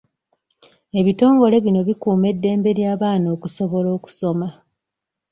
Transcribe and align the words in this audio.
Ebitongole 0.99 1.55
bino 1.65 1.79
bikuuma 1.87 2.25
eddembe 2.33 2.69
ly'abaana 2.77 3.27
okusobola 3.35 3.89
okusoma. 3.97 4.47